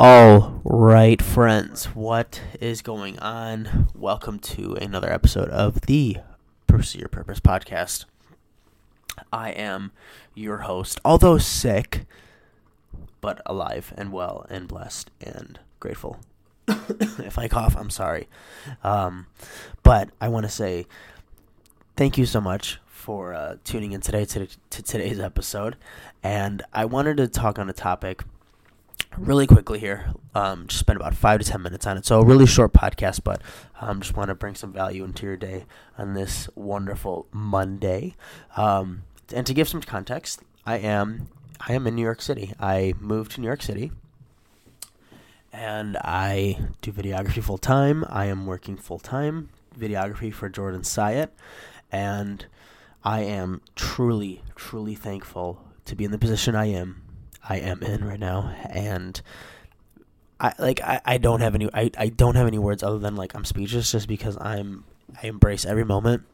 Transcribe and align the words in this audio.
All 0.00 0.60
right, 0.62 1.20
friends, 1.20 1.86
what 1.86 2.40
is 2.60 2.82
going 2.82 3.18
on? 3.18 3.88
Welcome 3.96 4.38
to 4.38 4.76
another 4.76 5.12
episode 5.12 5.48
of 5.48 5.80
the 5.86 6.18
Pursue 6.68 7.00
Your 7.00 7.08
Purpose 7.08 7.40
podcast. 7.40 8.04
I 9.32 9.50
am 9.50 9.90
your 10.36 10.58
host, 10.58 11.00
although 11.04 11.38
sick, 11.38 12.06
but 13.20 13.42
alive 13.44 13.92
and 13.96 14.12
well 14.12 14.46
and 14.48 14.68
blessed 14.68 15.10
and 15.20 15.58
grateful. 15.80 16.20
if 16.68 17.36
I 17.36 17.48
cough, 17.48 17.76
I'm 17.76 17.90
sorry. 17.90 18.28
Um, 18.84 19.26
but 19.82 20.10
I 20.20 20.28
want 20.28 20.46
to 20.46 20.48
say 20.48 20.86
thank 21.96 22.16
you 22.16 22.24
so 22.24 22.40
much 22.40 22.78
for 22.86 23.34
uh, 23.34 23.56
tuning 23.64 23.90
in 23.90 24.00
today 24.00 24.24
to, 24.26 24.46
to 24.46 24.80
today's 24.80 25.18
episode. 25.18 25.74
And 26.22 26.62
I 26.72 26.84
wanted 26.84 27.16
to 27.16 27.26
talk 27.26 27.58
on 27.58 27.68
a 27.68 27.72
topic 27.72 28.22
really 29.18 29.46
quickly 29.46 29.78
here. 29.78 30.12
Um, 30.34 30.66
just 30.66 30.80
spend 30.80 30.98
about 30.98 31.14
five 31.14 31.40
to 31.40 31.46
ten 31.46 31.62
minutes 31.62 31.86
on 31.86 31.96
it. 31.96 32.06
So 32.06 32.20
a 32.20 32.24
really 32.24 32.46
short 32.46 32.72
podcast, 32.72 33.22
but 33.24 33.40
um, 33.80 34.00
just 34.00 34.16
want 34.16 34.28
to 34.28 34.34
bring 34.34 34.54
some 34.54 34.72
value 34.72 35.04
into 35.04 35.26
your 35.26 35.36
day 35.36 35.66
on 35.96 36.14
this 36.14 36.48
wonderful 36.54 37.26
Monday. 37.32 38.14
Um, 38.56 39.02
and 39.34 39.46
to 39.46 39.54
give 39.54 39.68
some 39.68 39.82
context, 39.82 40.40
I 40.64 40.78
am 40.78 41.28
I 41.66 41.72
am 41.72 41.86
in 41.86 41.94
New 41.94 42.02
York 42.02 42.22
City. 42.22 42.52
I 42.58 42.94
moved 43.00 43.32
to 43.32 43.40
New 43.40 43.46
York 43.46 43.62
City, 43.62 43.90
and 45.52 45.96
I 45.98 46.58
do 46.82 46.92
videography 46.92 47.42
full 47.42 47.58
time. 47.58 48.04
I 48.08 48.26
am 48.26 48.46
working 48.46 48.76
full 48.76 48.98
time 48.98 49.50
videography 49.78 50.32
for 50.32 50.48
Jordan 50.48 50.82
Syatt, 50.82 51.30
and 51.92 52.46
I 53.04 53.20
am 53.20 53.60
truly, 53.76 54.42
truly 54.54 54.94
thankful 54.94 55.64
to 55.84 55.94
be 55.94 56.04
in 56.04 56.10
the 56.10 56.18
position 56.18 56.54
I 56.54 56.66
am 56.66 57.02
I 57.48 57.56
am 57.56 57.82
in 57.82 58.04
right 58.04 58.20
now, 58.20 58.54
and 58.68 59.20
I 60.38 60.52
like 60.58 60.80
I, 60.80 61.00
I 61.04 61.18
don't 61.18 61.40
have 61.40 61.54
any 61.54 61.68
I, 61.72 61.90
I 61.96 62.08
don't 62.08 62.36
have 62.36 62.46
any 62.46 62.58
words 62.58 62.82
other 62.82 62.98
than 62.98 63.16
like 63.16 63.34
I'm 63.34 63.44
speechless 63.44 63.92
just 63.92 64.08
because 64.08 64.36
I'm 64.40 64.84
I 65.22 65.26
embrace 65.26 65.64
every 65.64 65.84
moment 65.84 66.24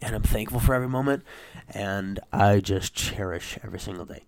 and 0.00 0.14
I'm 0.14 0.22
thankful 0.22 0.60
for 0.60 0.74
every 0.74 0.88
moment 0.88 1.22
and 1.68 2.20
I 2.32 2.60
just 2.60 2.94
cherish 2.94 3.58
every 3.62 3.80
single 3.80 4.04
day. 4.04 4.24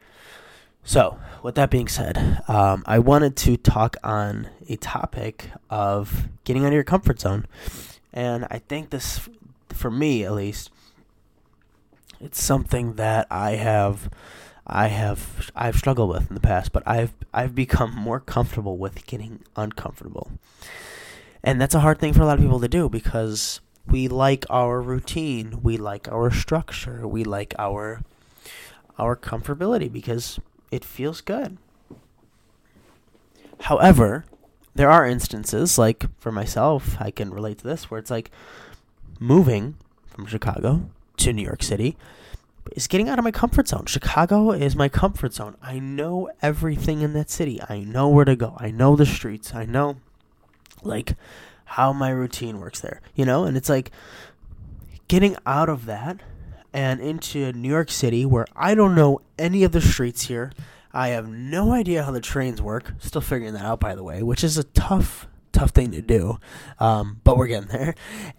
So, 0.86 1.18
with 1.42 1.54
that 1.54 1.70
being 1.70 1.88
said, 1.88 2.42
um, 2.46 2.82
I 2.84 2.98
wanted 2.98 3.36
to 3.36 3.56
talk 3.56 3.96
on 4.04 4.50
a 4.68 4.76
topic 4.76 5.50
of 5.70 6.28
getting 6.44 6.64
out 6.64 6.68
of 6.68 6.74
your 6.74 6.84
comfort 6.84 7.20
zone. 7.20 7.46
And 8.12 8.46
I 8.50 8.58
think 8.58 8.90
this, 8.90 9.28
for 9.70 9.90
me 9.90 10.24
at 10.24 10.34
least, 10.34 10.70
it's 12.20 12.42
something 12.42 12.94
that 12.94 13.26
I 13.30 13.52
have 13.52 14.10
I 14.66 14.88
have 14.88 15.50
I've 15.54 15.76
struggled 15.76 16.10
with 16.10 16.28
in 16.28 16.34
the 16.34 16.40
past, 16.40 16.72
but 16.72 16.82
I've 16.86 17.12
I've 17.32 17.54
become 17.54 17.94
more 17.94 18.20
comfortable 18.20 18.78
with 18.78 19.06
getting 19.06 19.40
uncomfortable. 19.56 20.32
And 21.42 21.60
that's 21.60 21.74
a 21.74 21.80
hard 21.80 21.98
thing 21.98 22.14
for 22.14 22.22
a 22.22 22.26
lot 22.26 22.38
of 22.38 22.44
people 22.44 22.60
to 22.60 22.68
do 22.68 22.88
because 22.88 23.60
we 23.86 24.08
like 24.08 24.46
our 24.48 24.80
routine, 24.80 25.60
we 25.62 25.76
like 25.76 26.10
our 26.10 26.30
structure, 26.30 27.06
we 27.06 27.24
like 27.24 27.54
our 27.58 28.02
our 28.98 29.16
comfortability 29.16 29.92
because 29.92 30.40
it 30.70 30.84
feels 30.84 31.20
good. 31.20 31.58
However, 33.60 34.24
there 34.74 34.90
are 34.90 35.06
instances 35.06 35.78
like 35.78 36.06
for 36.18 36.32
myself, 36.32 36.96
I 37.00 37.10
can 37.10 37.30
relate 37.30 37.58
to 37.58 37.64
this 37.64 37.90
where 37.90 37.98
it's 37.98 38.10
like 38.10 38.30
moving 39.20 39.76
from 40.06 40.26
Chicago 40.26 40.88
to 41.18 41.32
New 41.32 41.42
York 41.44 41.62
City 41.62 41.96
is 42.72 42.86
getting 42.86 43.08
out 43.08 43.18
of 43.18 43.24
my 43.24 43.30
comfort 43.30 43.68
zone. 43.68 43.86
Chicago 43.86 44.50
is 44.50 44.74
my 44.74 44.88
comfort 44.88 45.34
zone. 45.34 45.56
I 45.62 45.78
know 45.78 46.30
everything 46.42 47.02
in 47.02 47.12
that 47.14 47.30
city. 47.30 47.60
I 47.68 47.80
know 47.80 48.08
where 48.08 48.24
to 48.24 48.36
go. 48.36 48.56
I 48.58 48.70
know 48.70 48.96
the 48.96 49.06
streets. 49.06 49.54
I 49.54 49.64
know 49.64 49.96
like 50.82 51.16
how 51.64 51.92
my 51.92 52.10
routine 52.10 52.60
works 52.60 52.80
there. 52.80 53.00
You 53.14 53.24
know, 53.24 53.44
and 53.44 53.56
it's 53.56 53.68
like 53.68 53.90
getting 55.08 55.36
out 55.46 55.68
of 55.68 55.86
that 55.86 56.20
and 56.72 57.00
into 57.00 57.52
New 57.52 57.68
York 57.68 57.90
City 57.90 58.26
where 58.26 58.46
I 58.56 58.74
don't 58.74 58.94
know 58.94 59.20
any 59.38 59.64
of 59.64 59.72
the 59.72 59.80
streets 59.80 60.22
here. 60.22 60.52
I 60.92 61.08
have 61.08 61.28
no 61.28 61.72
idea 61.72 62.04
how 62.04 62.12
the 62.12 62.20
trains 62.20 62.62
work. 62.62 62.92
Still 62.98 63.20
figuring 63.20 63.54
that 63.54 63.64
out, 63.64 63.80
by 63.80 63.94
the 63.94 64.02
way, 64.04 64.22
which 64.22 64.44
is 64.44 64.56
a 64.58 64.64
tough, 64.64 65.26
tough 65.52 65.70
thing 65.70 65.90
to 65.90 66.02
do. 66.02 66.38
Um, 66.78 67.20
but 67.24 67.36
we're 67.36 67.48
getting 67.48 67.68
there. 67.68 67.94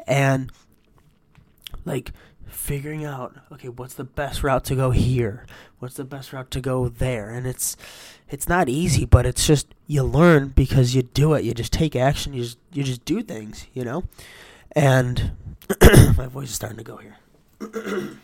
And 0.08 0.52
like 1.86 2.12
figuring 2.48 3.04
out 3.04 3.36
okay 3.52 3.70
what's 3.70 3.94
the 3.96 4.04
best 4.04 4.44
route 4.44 4.64
to 4.66 4.76
go 4.76 4.92
here? 4.92 5.46
What's 5.80 5.96
the 5.96 6.04
best 6.04 6.34
route 6.34 6.52
to 6.52 6.62
go 6.62 6.88
there? 6.88 7.30
And 7.30 7.46
it's 7.48 7.76
it's 8.30 8.48
not 8.50 8.70
easy 8.70 9.06
but 9.06 9.26
it's 9.26 9.46
just 9.46 9.74
you 9.88 10.04
learn 10.04 10.50
because 10.50 10.96
you 10.96 11.04
do 11.04 11.34
it. 11.34 11.44
You 11.44 11.54
just 11.54 11.74
take 11.74 11.96
action. 11.96 12.34
You 12.34 12.44
just 12.44 12.58
you 12.72 12.84
just 12.84 13.06
do 13.06 13.22
things 13.22 13.68
you 13.74 13.84
know? 13.84 14.04
And 14.74 15.32
my 16.18 16.28
voice 16.28 16.50
is 16.50 16.56
starting 16.56 16.78
to 16.78 16.84
go 16.84 16.98
here. 16.98 17.18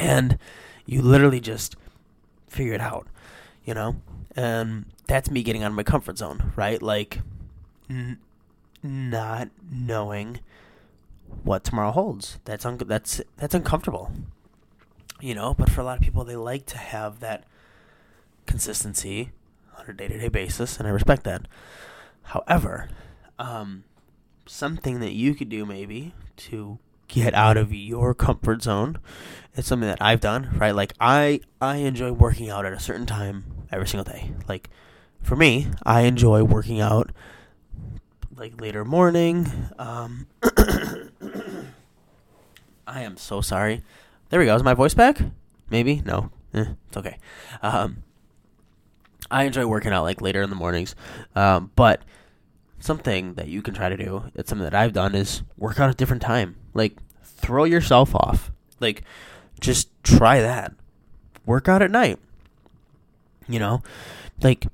And 0.00 0.38
you 0.86 1.02
literally 1.02 1.40
just 1.40 1.74
figure 2.48 2.74
it 2.74 2.80
out 2.80 3.06
you 3.64 3.74
know? 3.74 3.96
And 4.36 4.86
that's 5.06 5.30
me 5.30 5.42
getting 5.42 5.62
out 5.62 5.70
of 5.72 5.76
my 5.76 5.82
comfort 5.82 6.18
zone 6.18 6.52
right? 6.56 6.80
Like 6.80 7.20
n- 7.90 8.18
not 8.82 9.48
knowing 9.70 10.38
what 11.44 11.64
tomorrow 11.64 11.90
holds. 11.90 12.38
That's 12.44 12.64
un- 12.64 12.78
that's 12.78 13.20
that's 13.36 13.54
uncomfortable. 13.54 14.12
You 15.20 15.34
know, 15.34 15.54
but 15.54 15.70
for 15.70 15.80
a 15.80 15.84
lot 15.84 15.98
of 15.98 16.02
people 16.02 16.24
they 16.24 16.36
like 16.36 16.66
to 16.66 16.78
have 16.78 17.20
that 17.20 17.44
consistency 18.46 19.30
on 19.78 19.84
a 19.88 19.92
day-to-day 19.92 20.28
basis 20.28 20.78
and 20.78 20.86
I 20.86 20.90
respect 20.90 21.24
that. 21.24 21.46
However, 22.22 22.88
um, 23.38 23.84
something 24.46 25.00
that 25.00 25.12
you 25.12 25.34
could 25.34 25.48
do 25.48 25.64
maybe 25.66 26.14
to 26.36 26.78
get 27.08 27.34
out 27.34 27.56
of 27.56 27.72
your 27.72 28.14
comfort 28.14 28.62
zone 28.62 28.98
is 29.56 29.66
something 29.66 29.88
that 29.88 30.00
I've 30.00 30.20
done, 30.20 30.50
right? 30.56 30.74
Like 30.74 30.92
I 31.00 31.40
I 31.60 31.76
enjoy 31.76 32.12
working 32.12 32.50
out 32.50 32.64
at 32.66 32.72
a 32.72 32.80
certain 32.80 33.06
time 33.06 33.44
every 33.72 33.88
single 33.88 34.04
day. 34.12 34.32
Like 34.46 34.70
for 35.22 35.36
me, 35.36 35.68
I 35.84 36.02
enjoy 36.02 36.42
working 36.44 36.80
out 36.80 37.10
like 38.36 38.60
later 38.60 38.84
morning. 38.84 39.50
Um, 39.78 40.26
I 42.88 43.02
am 43.02 43.18
so 43.18 43.42
sorry. 43.42 43.82
There 44.30 44.40
we 44.40 44.46
go. 44.46 44.56
Is 44.56 44.62
my 44.62 44.74
voice 44.74 44.94
back? 44.94 45.20
Maybe 45.70 46.02
no. 46.06 46.30
Eh, 46.54 46.64
it's 46.86 46.96
okay. 46.96 47.18
Um, 47.60 48.02
I 49.30 49.44
enjoy 49.44 49.66
working 49.66 49.92
out 49.92 50.04
like 50.04 50.22
later 50.22 50.40
in 50.40 50.48
the 50.48 50.56
mornings, 50.56 50.96
um, 51.36 51.70
but 51.76 52.00
something 52.80 53.34
that 53.34 53.48
you 53.48 53.60
can 53.60 53.74
try 53.74 53.90
to 53.90 53.96
do. 53.96 54.24
It's 54.34 54.48
something 54.48 54.64
that 54.64 54.74
I've 54.74 54.94
done 54.94 55.14
is 55.14 55.42
work 55.58 55.78
out 55.78 55.90
at 55.90 55.94
a 55.94 55.96
different 55.96 56.22
time. 56.22 56.56
Like 56.72 56.96
throw 57.22 57.64
yourself 57.64 58.14
off. 58.14 58.50
Like 58.80 59.04
just 59.60 59.90
try 60.02 60.40
that. 60.40 60.72
Work 61.44 61.68
out 61.68 61.82
at 61.82 61.90
night. 61.90 62.18
You 63.46 63.58
know, 63.58 63.82
like 64.42 64.66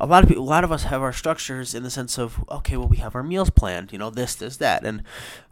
a 0.00 0.06
lot 0.06 0.22
of 0.22 0.28
people, 0.28 0.44
a 0.44 0.46
lot 0.46 0.64
of 0.64 0.72
us 0.72 0.84
have 0.84 1.02
our 1.02 1.12
structures 1.12 1.74
in 1.74 1.82
the 1.82 1.90
sense 1.90 2.18
of 2.18 2.42
okay, 2.50 2.78
well, 2.78 2.88
we 2.88 2.96
have 2.98 3.14
our 3.14 3.22
meals 3.22 3.50
planned, 3.50 3.92
you 3.92 3.98
know, 3.98 4.08
this, 4.08 4.34
this, 4.34 4.56
that, 4.56 4.84
and 4.84 5.02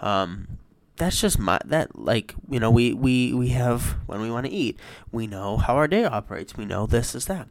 um, 0.01 0.49
that's 0.97 1.21
just 1.21 1.39
my 1.39 1.59
that 1.65 1.99
like 1.99 2.35
you 2.49 2.61
know 2.61 2.71
we 2.71 2.93
we 2.93 3.33
we 3.33 3.49
have 3.49 3.97
when 4.07 4.21
we 4.21 4.31
want 4.31 4.47
to 4.47 4.53
eat, 4.53 4.79
we 5.11 5.27
know 5.27 5.57
how 5.57 5.77
our 5.77 5.89
day 5.89 6.05
operates, 6.05 6.57
we 6.57 6.65
know 6.65 6.87
this 6.87 7.15
is 7.15 7.27
that. 7.27 7.49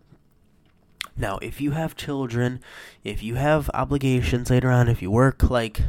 Now, 1.17 1.37
if 1.39 1.59
you 1.59 1.71
have 1.71 1.95
children, 1.95 2.61
if 3.03 3.21
you 3.21 3.35
have 3.35 3.69
obligations 3.73 4.49
later 4.49 4.69
on, 4.69 4.87
if 4.87 5.01
you 5.01 5.11
work 5.11 5.49
like 5.49 5.81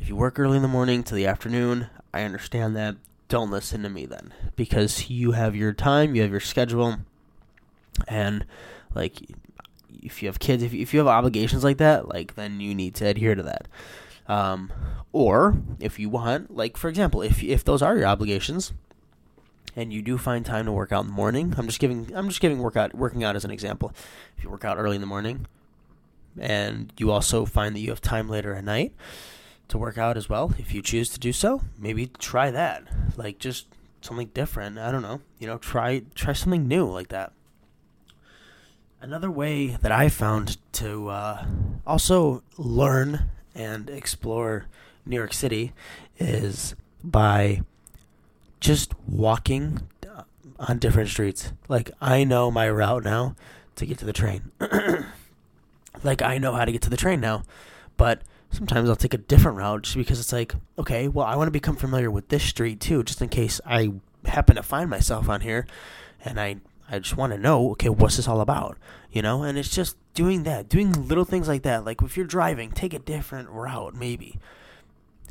if 0.00 0.08
you 0.08 0.16
work 0.16 0.38
early 0.38 0.56
in 0.56 0.62
the 0.62 0.68
morning 0.68 1.02
to 1.04 1.14
the 1.14 1.26
afternoon, 1.26 1.88
I 2.12 2.22
understand 2.22 2.76
that. 2.76 2.96
Don't 3.28 3.50
listen 3.50 3.82
to 3.82 3.88
me 3.88 4.04
then 4.06 4.34
because 4.54 5.08
you 5.08 5.32
have 5.32 5.56
your 5.56 5.72
time, 5.72 6.14
you 6.14 6.22
have 6.22 6.30
your 6.30 6.40
schedule, 6.40 6.98
and 8.06 8.44
like 8.94 9.30
if 10.02 10.22
you 10.22 10.28
have 10.28 10.38
kids, 10.38 10.62
if 10.62 10.72
you, 10.72 10.82
if 10.82 10.92
you 10.92 11.00
have 11.00 11.08
obligations 11.08 11.64
like 11.64 11.78
that, 11.78 12.08
like 12.08 12.34
then 12.34 12.60
you 12.60 12.74
need 12.74 12.94
to 12.96 13.06
adhere 13.06 13.34
to 13.34 13.42
that. 13.42 13.66
Um, 14.26 14.72
or 15.12 15.56
if 15.80 15.98
you 15.98 16.08
want, 16.08 16.54
like 16.54 16.76
for 16.76 16.88
example, 16.88 17.22
if 17.22 17.42
if 17.42 17.64
those 17.64 17.82
are 17.82 17.96
your 17.96 18.06
obligations, 18.06 18.72
and 19.76 19.92
you 19.92 20.02
do 20.02 20.16
find 20.18 20.44
time 20.46 20.66
to 20.66 20.72
work 20.72 20.92
out 20.92 21.00
in 21.00 21.08
the 21.08 21.12
morning, 21.12 21.54
I'm 21.56 21.66
just 21.66 21.80
giving 21.80 22.10
I'm 22.14 22.28
just 22.28 22.40
giving 22.40 22.58
workout 22.58 22.94
working 22.94 23.24
out 23.24 23.36
as 23.36 23.44
an 23.44 23.50
example. 23.50 23.92
If 24.36 24.44
you 24.44 24.50
work 24.50 24.64
out 24.64 24.78
early 24.78 24.96
in 24.96 25.00
the 25.00 25.06
morning, 25.06 25.46
and 26.38 26.92
you 26.98 27.10
also 27.10 27.44
find 27.44 27.74
that 27.74 27.80
you 27.80 27.90
have 27.90 28.00
time 28.00 28.28
later 28.28 28.54
at 28.54 28.64
night 28.64 28.92
to 29.68 29.78
work 29.78 29.98
out 29.98 30.16
as 30.16 30.28
well, 30.28 30.52
if 30.58 30.74
you 30.74 30.82
choose 30.82 31.08
to 31.10 31.18
do 31.18 31.32
so, 31.32 31.62
maybe 31.78 32.06
try 32.18 32.50
that. 32.50 32.84
Like 33.16 33.38
just 33.38 33.66
something 34.00 34.28
different. 34.28 34.78
I 34.78 34.90
don't 34.90 35.02
know. 35.02 35.20
You 35.38 35.46
know, 35.46 35.58
try 35.58 36.02
try 36.14 36.32
something 36.32 36.68
new 36.68 36.86
like 36.86 37.08
that. 37.08 37.32
Another 39.00 39.30
way 39.30 39.76
that 39.82 39.92
I 39.92 40.08
found 40.08 40.56
to 40.72 41.08
uh, 41.08 41.46
also 41.86 42.42
learn 42.56 43.28
and 43.54 43.88
explore 43.90 44.66
New 45.06 45.16
York 45.16 45.32
City 45.32 45.72
is 46.18 46.74
by 47.02 47.62
just 48.60 48.94
walking 49.06 49.88
uh, 50.08 50.22
on 50.58 50.78
different 50.78 51.10
streets. 51.10 51.52
Like 51.68 51.90
I 52.00 52.24
know 52.24 52.50
my 52.50 52.68
route 52.70 53.04
now 53.04 53.36
to 53.76 53.86
get 53.86 53.98
to 53.98 54.04
the 54.04 54.12
train. 54.12 54.50
like 56.02 56.22
I 56.22 56.38
know 56.38 56.52
how 56.52 56.64
to 56.64 56.72
get 56.72 56.82
to 56.82 56.90
the 56.90 56.96
train 56.96 57.20
now, 57.20 57.42
but 57.96 58.22
sometimes 58.50 58.88
I'll 58.88 58.96
take 58.96 59.14
a 59.14 59.18
different 59.18 59.58
route 59.58 59.82
just 59.82 59.96
because 59.96 60.20
it's 60.20 60.32
like, 60.32 60.54
okay, 60.78 61.08
well, 61.08 61.26
I 61.26 61.36
want 61.36 61.48
to 61.48 61.52
become 61.52 61.76
familiar 61.76 62.10
with 62.10 62.28
this 62.28 62.42
street 62.42 62.80
too, 62.80 63.02
just 63.02 63.20
in 63.20 63.28
case 63.28 63.60
I 63.66 63.92
happen 64.24 64.56
to 64.56 64.62
find 64.62 64.88
myself 64.88 65.28
on 65.28 65.42
here 65.42 65.66
and 66.24 66.40
I 66.40 66.56
I 66.90 66.98
just 66.98 67.16
want 67.16 67.32
to 67.32 67.38
know, 67.38 67.70
okay, 67.72 67.88
what's 67.88 68.16
this 68.16 68.28
all 68.28 68.40
about? 68.40 68.76
You 69.10 69.22
know, 69.22 69.42
and 69.42 69.56
it's 69.56 69.74
just 69.74 69.96
doing 70.12 70.42
that, 70.42 70.68
doing 70.68 71.08
little 71.08 71.24
things 71.24 71.48
like 71.48 71.62
that. 71.62 71.84
Like 71.84 72.02
if 72.02 72.16
you're 72.16 72.26
driving, 72.26 72.70
take 72.70 72.94
a 72.94 72.98
different 72.98 73.48
route 73.48 73.94
maybe. 73.94 74.38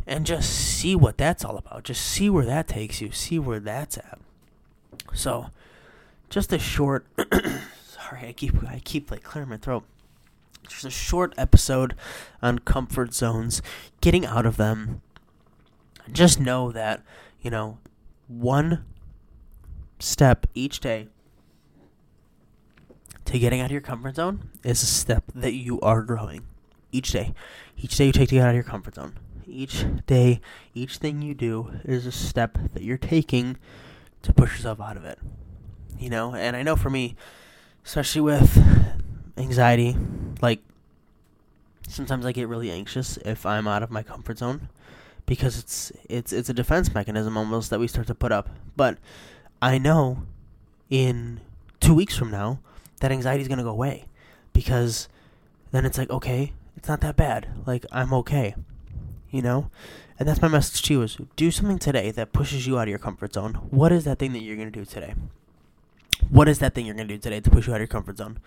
And 0.05 0.25
just 0.25 0.49
see 0.49 0.95
what 0.95 1.17
that's 1.17 1.45
all 1.45 1.57
about. 1.57 1.83
Just 1.83 2.01
see 2.01 2.29
where 2.29 2.45
that 2.45 2.67
takes 2.67 3.01
you. 3.01 3.11
See 3.11 3.39
where 3.39 3.59
that's 3.59 3.97
at. 3.97 4.19
So, 5.13 5.47
just 6.29 6.51
a 6.51 6.59
short 6.59 7.05
sorry, 8.13 8.27
I 8.27 8.33
keep 8.33 8.63
I 8.63 8.81
keep 8.83 9.11
like 9.11 9.23
clearing 9.23 9.49
my 9.49 9.57
throat. 9.57 9.83
Just 10.67 10.85
a 10.85 10.89
short 10.89 11.33
episode 11.37 11.95
on 12.41 12.59
comfort 12.59 13.13
zones, 13.13 13.61
getting 14.01 14.25
out 14.25 14.45
of 14.45 14.57
them. 14.57 15.01
Just 16.11 16.39
know 16.39 16.71
that, 16.71 17.01
you 17.41 17.49
know, 17.49 17.79
one 18.27 18.85
step 19.99 20.47
each 20.53 20.79
day 20.79 21.07
to 23.25 23.39
getting 23.39 23.61
out 23.61 23.65
of 23.65 23.71
your 23.71 23.81
comfort 23.81 24.15
zone 24.15 24.49
is 24.63 24.83
a 24.83 24.85
step 24.85 25.23
that 25.33 25.53
you 25.53 25.79
are 25.81 26.01
growing 26.01 26.45
each 26.91 27.11
day. 27.11 27.33
Each 27.77 27.95
day 27.97 28.07
you 28.07 28.11
take 28.11 28.29
to 28.29 28.35
get 28.35 28.43
out 28.43 28.49
of 28.49 28.55
your 28.55 28.63
comfort 28.63 28.95
zone. 28.95 29.17
Each 29.45 29.85
day, 30.07 30.41
each 30.73 30.97
thing 30.97 31.21
you 31.21 31.33
do 31.33 31.71
is 31.83 32.05
a 32.05 32.11
step 32.11 32.57
that 32.73 32.83
you're 32.83 32.97
taking 32.97 33.57
to 34.21 34.33
push 34.33 34.53
yourself 34.53 34.79
out 34.79 34.97
of 34.97 35.05
it. 35.05 35.19
You 35.99 36.09
know, 36.09 36.33
and 36.33 36.55
I 36.55 36.63
know 36.63 36.75
for 36.75 36.89
me, 36.89 37.15
especially 37.85 38.21
with 38.21 38.57
anxiety, 39.37 39.95
like 40.41 40.61
sometimes 41.87 42.25
I 42.25 42.31
get 42.31 42.47
really 42.47 42.71
anxious 42.71 43.17
if 43.17 43.45
I'm 43.45 43.67
out 43.67 43.83
of 43.83 43.91
my 43.91 44.03
comfort 44.03 44.39
zone 44.39 44.69
because 45.25 45.57
it's 45.59 45.91
it's 46.09 46.33
it's 46.33 46.49
a 46.49 46.53
defense 46.53 46.93
mechanism 46.93 47.37
almost 47.37 47.69
that 47.69 47.79
we 47.79 47.87
start 47.87 48.07
to 48.07 48.15
put 48.15 48.31
up. 48.31 48.49
But 48.75 48.97
I 49.61 49.77
know 49.77 50.23
in 50.89 51.41
2 51.79 51.93
weeks 51.93 52.17
from 52.17 52.31
now 52.31 52.59
that 53.03 53.11
anxiety 53.11 53.41
is 53.41 53.49
going 53.49 53.57
to 53.57 53.65
go 53.65 53.69
away 53.69 54.05
because 54.53 55.09
then 55.71 55.85
it's 55.85 55.97
like 55.97 56.09
okay, 56.09 56.53
it's 56.77 56.87
not 56.87 57.01
that 57.01 57.17
bad. 57.17 57.49
Like 57.67 57.85
I'm 57.91 58.13
okay. 58.13 58.55
You 59.29 59.41
know? 59.41 59.69
And 60.17 60.29
that's 60.29 60.41
my 60.41 60.47
message 60.47 60.83
to 60.83 60.93
you 60.93 61.01
is 61.01 61.17
do 61.35 61.51
something 61.51 61.79
today 61.79 62.11
that 62.11 62.31
pushes 62.31 62.65
you 62.65 62.79
out 62.79 62.83
of 62.83 62.89
your 62.89 62.99
comfort 62.99 63.33
zone. 63.33 63.55
What 63.71 63.91
is 63.91 64.05
that 64.05 64.19
thing 64.19 64.31
that 64.33 64.39
you're 64.39 64.55
going 64.55 64.71
to 64.71 64.79
do 64.79 64.85
today? 64.85 65.15
What 66.29 66.47
is 66.47 66.59
that 66.59 66.73
thing 66.73 66.85
you're 66.85 66.95
going 66.95 67.09
to 67.09 67.13
do 67.15 67.19
today 67.19 67.41
to 67.41 67.49
push 67.49 67.67
you 67.67 67.73
out 67.73 67.77
of 67.77 67.81
your 67.81 67.87
comfort 67.87 68.17
zone? 68.17 68.39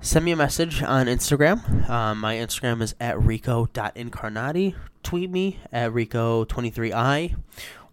Send 0.00 0.24
me 0.24 0.30
a 0.30 0.36
message 0.36 0.80
on 0.80 1.06
Instagram. 1.06 1.88
Um, 1.90 2.20
my 2.20 2.36
Instagram 2.36 2.82
is 2.82 2.94
at 3.00 3.20
rico.incarnati. 3.20 4.76
Tweet 5.02 5.30
me 5.30 5.58
at 5.72 5.90
rico23i 5.90 7.34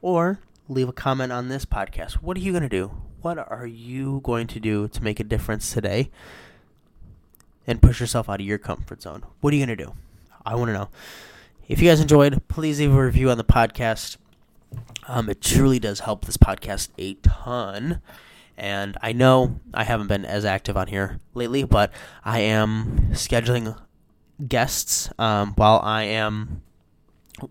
or 0.04 0.40
leave 0.70 0.90
a 0.90 0.94
comment 0.94 1.32
on 1.32 1.48
this 1.48 1.66
podcast. 1.66 2.16
What 2.16 2.38
are 2.38 2.42
you 2.42 2.52
going 2.52 2.64
to 2.64 2.70
do? 2.70 2.92
What 3.26 3.40
are 3.40 3.66
you 3.66 4.22
going 4.24 4.46
to 4.46 4.60
do 4.60 4.88
to 4.88 5.04
make 5.04 5.20
a 5.20 5.24
difference 5.24 5.74
today 5.74 6.12
and 7.66 7.82
push 7.82 8.00
yourself 8.00 8.30
out 8.30 8.40
of 8.40 8.46
your 8.46 8.60
comfort 8.60 9.02
zone? 9.02 9.24
What 9.42 9.52
are 9.52 9.58
you 9.58 9.66
going 9.66 9.76
to 9.76 9.84
do? 9.84 9.96
I 10.46 10.54
want 10.54 10.70
to 10.70 10.74
know. 10.74 10.90
If 11.68 11.82
you 11.82 11.90
guys 11.90 12.00
enjoyed, 12.00 12.48
please 12.50 12.80
leave 12.80 12.94
a 12.94 13.04
review 13.04 13.32
on 13.32 13.40
the 13.40 13.44
podcast. 13.44 14.18
Um, 15.08 15.28
it 15.28 15.42
truly 15.42 15.80
does 15.80 16.02
help 16.02 16.26
this 16.26 16.38
podcast 16.38 16.90
a 17.00 17.16
ton. 17.16 18.00
And 18.58 18.96
I 19.02 19.12
know 19.12 19.60
I 19.74 19.86
haven't 19.86 20.06
been 20.06 20.24
as 20.24 20.46
active 20.46 20.78
on 20.78 20.86
here 20.86 21.20
lately, 21.34 21.64
but 21.64 21.92
I 22.24 22.42
am 22.42 23.08
scheduling 23.14 23.76
guests 24.48 25.10
um, 25.18 25.54
while 25.56 25.80
I 25.84 26.04
am, 26.04 26.62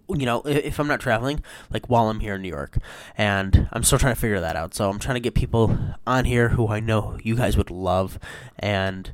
you 0.08 0.26
know, 0.26 0.42
if 0.42 0.78
I'm 0.78 0.86
not 0.86 1.00
traveling, 1.00 1.42
like 1.70 1.88
while 1.88 2.08
I'm 2.08 2.20
here 2.20 2.34
in 2.34 2.42
New 2.42 2.48
York. 2.48 2.78
And 3.16 3.68
I'm 3.72 3.82
still 3.82 3.98
trying 3.98 4.14
to 4.14 4.20
figure 4.20 4.40
that 4.40 4.56
out. 4.56 4.74
So 4.74 4.88
I'm 4.90 4.98
trying 4.98 5.16
to 5.16 5.20
get 5.20 5.34
people 5.34 5.78
on 6.06 6.24
here 6.24 6.50
who 6.50 6.68
I 6.68 6.80
know 6.80 7.18
you 7.22 7.36
guys 7.36 7.56
would 7.56 7.70
love 7.70 8.18
and 8.58 9.12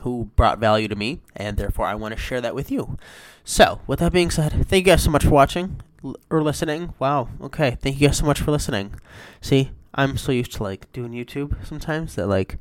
who 0.00 0.30
brought 0.36 0.58
value 0.58 0.88
to 0.88 0.96
me. 0.96 1.20
And 1.36 1.56
therefore, 1.56 1.86
I 1.86 1.94
want 1.94 2.14
to 2.14 2.20
share 2.20 2.40
that 2.40 2.54
with 2.54 2.70
you. 2.70 2.98
So, 3.44 3.80
with 3.86 3.98
that 3.98 4.12
being 4.12 4.30
said, 4.30 4.52
thank 4.66 4.86
you 4.86 4.92
guys 4.92 5.02
so 5.02 5.10
much 5.10 5.24
for 5.24 5.30
watching 5.30 5.80
or 6.30 6.42
listening. 6.42 6.94
Wow. 6.98 7.28
Okay. 7.40 7.76
Thank 7.80 8.00
you 8.00 8.08
guys 8.08 8.18
so 8.18 8.26
much 8.26 8.40
for 8.40 8.50
listening. 8.50 8.94
See, 9.40 9.70
I'm 9.94 10.16
so 10.16 10.32
used 10.32 10.52
to 10.52 10.62
like 10.62 10.90
doing 10.92 11.12
YouTube 11.12 11.64
sometimes 11.66 12.16
that 12.16 12.26
like 12.26 12.58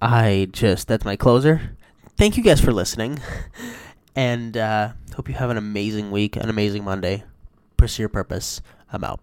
I 0.00 0.48
just 0.52 0.88
that's 0.88 1.04
my 1.04 1.16
closer. 1.16 1.76
Thank 2.16 2.36
you 2.36 2.42
guys 2.42 2.60
for 2.60 2.72
listening, 2.72 3.20
and 4.20 4.54
uh, 4.54 4.92
hope 5.16 5.30
you 5.30 5.34
have 5.34 5.48
an 5.48 5.56
amazing 5.56 6.10
week, 6.10 6.36
an 6.36 6.50
amazing 6.50 6.84
Monday. 6.84 7.24
Pursue 7.78 8.02
your 8.02 8.10
purpose. 8.10 8.60
I'm 8.92 9.02
out. 9.02 9.18